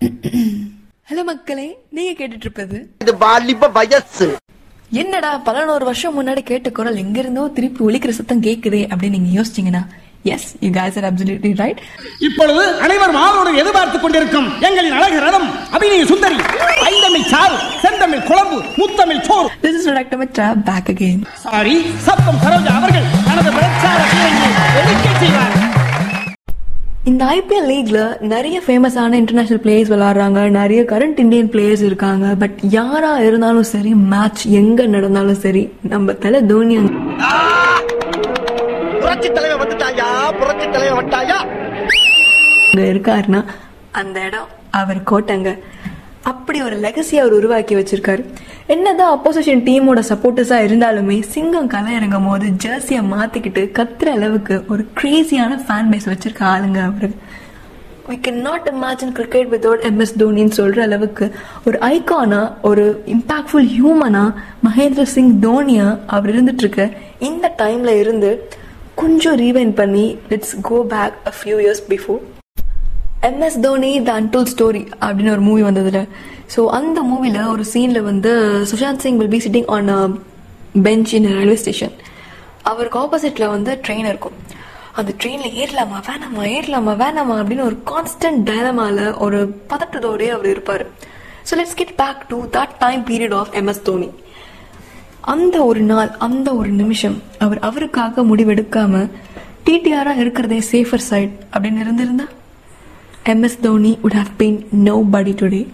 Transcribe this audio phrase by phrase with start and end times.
[1.08, 4.26] Hello மக்களே நீங்க கேட்டுட்டு இருப்பது இது வாலிப வயசு.
[4.92, 9.82] என்னடா பதினோரு வருஷம் முன்னாடி கேட்ட குரல் எங்க இருந்தோ திருப்பி ஒலிக்கிற சத்தம் கேக்குதே அப்படின்னு நீங்க யோசிச்சீங்கன்னா
[10.24, 11.78] yes you guys are absolutely right.
[12.20, 16.38] இப்பொழுது அனைவரும் ஆவலோடு எதிர்பார்த்துக் கொண்டிருக்கும் எங்களின் அழகு ரதம் அபிநய சுந்தரி
[16.88, 19.48] ஐந்தமிழ் சாறு செந்தமிழ் குழம்பு முத்தமிழ் சோறு.
[19.62, 20.18] This is Dr.
[20.22, 21.20] Mitra back again.
[21.44, 21.76] Sorry
[22.06, 23.98] சத்தம் சரோஜா அவர்கள் தனது பிரச்சார
[24.76, 25.56] பீரங்கி செய்வார்
[27.04, 30.40] இந்த ஐபிஎல் லீக்ல நிறைய ஃபேமஸான இன்டர்நேஷனல் பிளேயர்ஸ் விளையாடுறாங்க.
[30.48, 32.26] நிறைய கரண்ட் இந்தியன் பிளேயர்ஸ் இருக்காங்க.
[32.38, 36.76] பட் யாரா இருந்தாலும் சரி மேட்ச் எங்க நடந்தாலும் சரி நம்ம தலை தோனி
[39.00, 40.08] புரட்சி தலைவர் வந்துட்டாயா?
[40.38, 41.38] புரட்சி தலைவர் வந்துட்டாயா?
[42.72, 43.44] அங்க இருக்காருன்னா
[43.92, 45.58] அந்த இடம் அவர் கோட்டைங்க.
[46.22, 48.22] அப்படி ஒரு லெகசி அவர் உருவாக்கி வச்சிருக்காரு.
[48.66, 55.58] என்னதான் அப்போசிஷன் டீமோட சப்போர்ட்டர்ஸா இருந்தாலுமே சிங்கம் கலை இறங்கும் போது ஜெர்சியை மாத்திக்கிட்டு கத்துற அளவுக்கு ஒரு கிரேசியான
[55.66, 57.10] ஃபேன் பேஸ் வச்சிருக்க ஆளுங்க அவரு.
[58.08, 61.26] We can not imagine cricket without MS தோனின்னு சொல்ற அளவுக்கு
[61.64, 64.24] ஒரு ஐகானா ஒரு இம்பாக்ட்ஃபுல் ஹியூமனா
[64.66, 68.32] மகேந்திர சிங் தோனியா அவர் இருந்துட்டு இருக்க இந்த டைம்ல இருந்து
[68.94, 72.20] கொஞ்சம் ரீவைன் பண்ணி let's go back a few years before
[73.28, 76.08] MS Dhoni the untold story அப்படின்னு ஒரு மூவி வந்ததுல.
[76.56, 78.30] ஸோ அந்த மூவியில் ஒரு சீனில் வந்து
[78.70, 80.22] Sushant Singh will be sitting on
[80.82, 81.92] bench in railway station
[82.62, 84.32] அவருக்கு ஆப்போசிட்ல வந்து ட்ரெயின் இருக்கும்.
[84.92, 90.86] அந்த ட்ரெயினில் ஏறலாமா வேணாமா ஏறலாமா வேணாமா அப்படின்னு ஒரு கான்ஸ்டன்ட் டயலமால ஒரு பதட்டத்தோடய அவர் இருப்பார்.
[91.48, 94.10] So let's get back to that time period of MS Dhoni
[95.20, 99.10] அந்த ஒரு நாள் அந்த ஒரு நிமிஷம் அவர் அவருக்காக முடிவெடுக்காம
[99.66, 102.24] டிடிஆராக இருக்கிறதே சேஃபர் சைட் அப்படின்னு இருந்திருந்தா?
[103.26, 105.66] MS Dhoni would have been nobody today.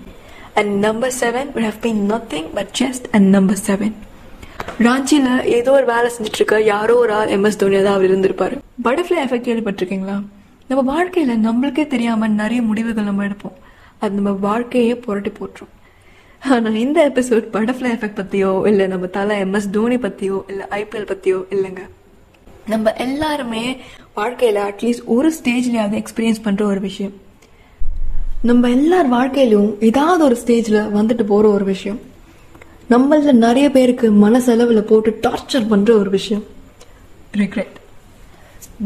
[0.57, 3.91] And number seven would have been nothing but just a number seven.
[4.87, 8.55] ராஞ்சியில் ஏதோ ஒரு வேலை செஞ்சுட்டு இருக்க யாரோ ஒரு ஆள் எம்எஸ் தோனியாக தான் அவர் இருந்திருப்பார்.
[8.87, 10.17] பட்டர்ஃப்ளை எஃபெக்ட் கேள்விப்பட்டிருக்கீங்களா?
[10.69, 13.57] நம்ம வாழ்க்கையில் நம்மளுக்கே தெரியாமல் நிறைய முடிவுகள் நம்ம எடுப்போம்.
[13.99, 15.73] அது நம்ம வாழ்க்கையே புரட்டி போட்டுரும்.
[16.55, 21.39] ஆனால் இந்த எபிசோட் பட்டர்ஃப்ளை எஃபெக்ட் பற்றியோ இல்லை நம்ம தலை எம்எஸ் தோனி பற்றியோ இல்லை ஐபிஎல் பற்றியோ
[21.51, 21.85] இல்லைங்க.
[22.75, 23.77] நம்ம எல்லாருமே
[24.15, 27.15] வாழ்க்கையில் அட்லீஸ்ட் ஒரு ஸ்டேஜ்லேயாவது எக்ஸ்பீரியன்ஸ் பண்ணுற ஒரு விஷயம்.
[28.43, 32.01] நம்ம எல்லார் வாழ்க்கையிலும் ஏதாவது ஒரு ஸ்டேஜில் வந்துட்டு போகிற ஒரு விஷயம்.
[32.91, 36.45] நம்மள நிறைய பேருக்கு மனசெலவில் போட்டு டார்ச்சர் பண்ணுற ஒரு விஷயம்.
[37.37, 37.75] ரிக்ரெட்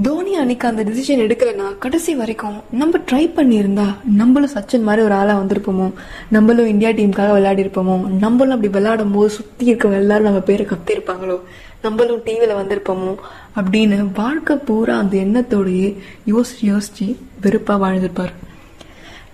[0.02, 5.44] தோனி அன்னைக்கு அந்த டிசிஷன் எடுக்கலைன்னா கடைசி வரைக்கும் நம்ம ட்ரை பண்ணியிருந்தா நம்மளும் சச்சின் மாதிரி ஒரு ஆளாக
[5.44, 5.92] வந்திருப்போமோ?
[6.30, 8.06] நம்மளும் இந்தியா டீமுக்காக விளையாடி இருப்போமோ?
[8.06, 11.40] நம்மளும் அப்படி விளையாடும் போது சுற்றி இருக்கவங்க எல்லாரும் நம்ம பேரை கத்திருப்பாங்களோ
[11.82, 13.14] நம்மளும் டிவியில் வந்திருப்போமோ?
[13.56, 15.96] அப்படின்னு வாழ்க்கை பூரா அந்த எண்ணத்தோடையே
[16.26, 18.32] யோசிச்சு யோசிச்சு வெறுப்பாக வாழ்ந்திருப்பார்.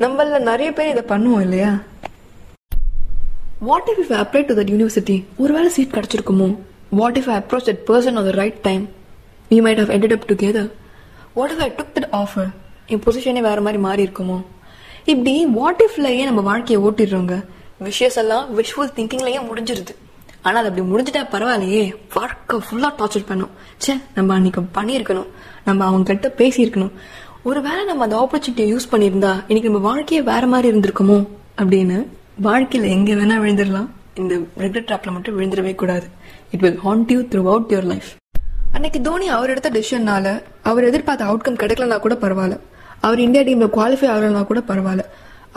[0.01, 1.79] நம்மள நிறைய பேர் இதை பண்ணுவோம் இல்லையா?
[3.59, 6.59] What if if apply to that university ஒருவேளை seat கிடைச்சிருக்குமோ?
[6.91, 8.89] What if I approach that person or the right time
[9.51, 10.71] we might have ended up together
[11.35, 12.51] what if I took that offer
[12.87, 14.45] என் பொசிஷனே வேற மாதிரி மாறி இருக்குமோ?
[15.05, 17.45] இப்படி வாட் இஃப்லயே நம்ம வாழ்க்கையை ஓட்டிடுறோங்க.
[17.85, 19.95] Wishes எல்லாம் விஷுவல் திங்கிங்லயே முடிஞ்சிருது.
[20.43, 21.95] ஆனா அது அப்படி முடிஞ்சிட்டா பரவாயில்லையே.
[22.15, 23.51] வாழ்க்கை ஃபுல்லா டார்ச்சர் பண்ணும்.
[23.87, 25.27] ச்சே நம்ம அன்னைக்கு பண்ணியிருக்கணும்.
[25.65, 26.93] நம்ம அவங்க கிட்ட பேசியிருக்கணும்.
[27.49, 31.19] ஒருவேளை நம்ம அந்த ஆப்பர்ச்சுனிட்டியை யூஸ் பண்ணியிருந்தா இன்னைக்கு நம்ம வாழ்க்கையே வேற மாதிரி இருந்திருக்குமோ
[31.61, 31.99] அப்படின்னு
[32.47, 33.87] வாழ்க்கையில எங்க வேணா விழுந்துடலாம்.
[34.21, 36.07] இந்த ரெக்ரெட் ட்ராப்ல மட்டும் விழுந்துடவே கூடாது.
[36.55, 37.21] It will haunt you
[37.53, 38.09] throughout your life
[38.77, 40.33] அன்னைக்கு தோனி அவர் எடுத்த டிசிஷன்னால
[40.71, 42.57] அவர் எதிர்பார்த்த அவுட்கம் கிடைக்கலனா கூட பரவாயில்ல.
[43.09, 45.05] அவர் இந்தியா டீம்ல குவாலிஃபை ஆகலனா கூட பரவாயில்ல.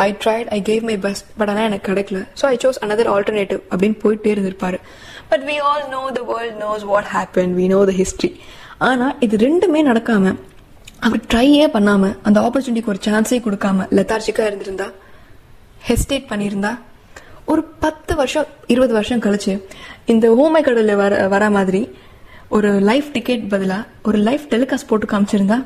[0.05, 2.21] I tried I gave my best but ஆனால் எனக்கு கிடைக்கல.
[2.41, 4.79] So I chose another alternative அப்படின்னு போயிட்டே இருந்திருப்பாரு.
[5.31, 8.31] But we all know the world knows what happen we know the history
[8.89, 10.37] ஆனால் இது ரெண்டுமே நடக்காமல்
[11.07, 14.87] அவர் ட்ரையே பண்ணாம அந்த ஆப்பர்ச்சுனிட்டிக்கு ஒரு சான்ஸே கொடுக்காம லெத்தார்ஜிக்கா இருந்திருந்தா
[15.87, 16.71] ஹெஸ்டேட் பண்ணியிருந்தா
[17.45, 19.53] ஒரு பத்து வருஷம் இருபது வருஷம் கழிச்சு
[20.05, 21.81] இந்த ஊமை கடலில் வர வர மாதிரி
[22.47, 25.57] ஒரு லைஃப் டிக்கெட் பதிலாக ஒரு லைஃப் டெலிகாஸ்ட் போட்டு காமிச்சிருந்தா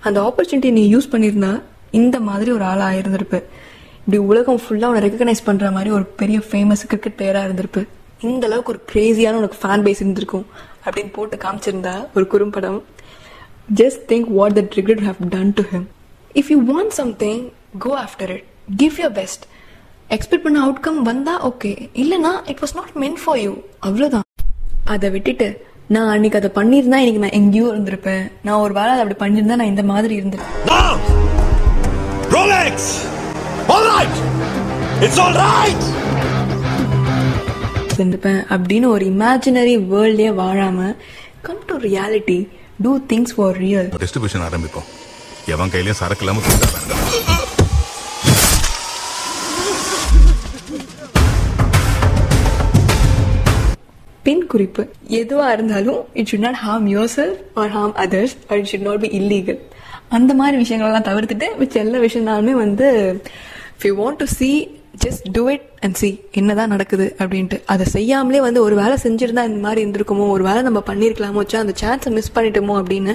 [0.00, 3.38] அந்த ஆப்பர்ச்சுனிட்டி நீ யூஸ் பண்ணியிருந்தா இந்த மாதிரி ஒரு ஆளாக இருந்திருப்பு.
[3.98, 7.82] இப்படி உலகம் ஃபுல்லாக உன்னை ரெக்கக்னைஸ் பண்ணுற மாதிரி ஒரு பெரிய ஃபேமஸ் கிரிக்கெட் பிளேயராக இருந்திருப்பு.
[8.18, 10.46] இந்த அளவுக்கு ஒரு கிரேசியான உனக்கு ஃபேன் பேஸ் இருந்திருக்கும்
[10.84, 12.78] அப்படின்னு போட்டு காமிச்சிருந்தா ஒரு குறும்படம்
[13.68, 15.88] just think what regret would have done to him.
[16.34, 17.38] If you want something,
[17.78, 18.44] go after it.
[18.76, 19.40] Give your best.
[20.10, 21.70] Expect பண்ண அவுட்கம் வந்தா ஓகே
[22.00, 24.24] இல்லனா it was not meant for you அவ்வளவுதான்
[24.86, 25.46] அதை விட்டுட்டு
[25.88, 29.72] நான் அன்னைக்கு அதை பண்ணியிருந்தா இன்னைக்கு நான் எங்கேயோ இருந்திருப்பேன் நான் ஒரு வேளை அதை அப்படி பண்ணியிருந்தா நான்
[29.72, 30.90] இந்த மாதிரி இருந்திருப்பேன் Now!
[32.34, 32.76] Rolex!
[33.74, 34.14] All right!
[35.06, 35.82] It's all right!
[37.94, 40.78] இருந்திருப்பேன் அப்படின்னு ஒரு இமேஜினரி வேர்ல்டே வாழாம
[41.42, 42.38] come to reality
[42.84, 44.88] do things for real distribution ஆரம்பிப்போம்.
[45.54, 47.00] எவன் கையிலயும் சரக்கு இல்லாம வேண்டாம்
[54.26, 54.82] பின் குறிப்பு.
[55.20, 59.08] எதுவா இருந்தாலும் it should not harm yourself or harm others or it should not be
[59.18, 59.56] illegal.
[60.16, 62.88] அந்த மாதிரி விஷயங்களெல்லாம் தவிர்த்துட்டு மிச்ச எல்லா விஷயம்னாலுமே வந்து
[63.76, 64.54] if you want to see
[64.94, 66.08] just do it and see
[66.38, 67.58] என்னதான் நடக்குது அப்படின்ட்டு.
[67.66, 71.74] அதை செய்யாமலே வந்து ஒரு வேலை செஞ்சிருந்தா இந்த மாதிரி இருந்திருக்குமோ ஒரு வேலை நம்ம பண்ணியிருக்கலாமோ வச்சா அந்த
[71.82, 73.14] சான்ஸை மிஸ் பண்ணிட்டோமோ அப்படின்னு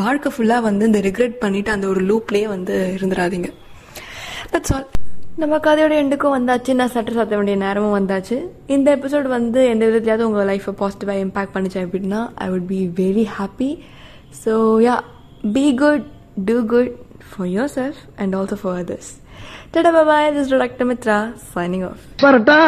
[0.00, 3.50] வாழ்க்கை ஃபுல்லாக வந்து இந்த ரிக்ரெட் பண்ணிட்டு அந்த ஒரு லூப்லேயே வந்து இருந்துடாதீங்க
[4.52, 4.86] தட்ஸ் ஆல்
[5.42, 6.74] நம்ம கதையோட எண்டுக்கும் வந்தாச்சு.
[6.74, 8.36] நான் சட்டை சாத்த வேண்டிய நேரமும் வந்தாச்சு.
[8.66, 13.26] இந்த எபிசோட் வந்து எந்த விதத்துலையாவது உங்கள் லைஃப்பை பாசிட்டிவாக இம்பாக்ட் பண்ணிச்சு அப்படின்னா I would be very
[13.38, 13.70] happy
[14.44, 14.52] so
[14.86, 14.94] ya
[15.52, 16.06] be good
[16.50, 16.90] do good
[17.30, 19.10] for yourself and also for others
[19.76, 21.18] tata bye this doctor Mitra
[21.50, 22.58] signing off parotta